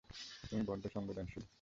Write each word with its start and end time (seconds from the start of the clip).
তুমি 0.49 0.63
বড্ড 0.63 0.83
সংবেদনশীল। 0.93 1.43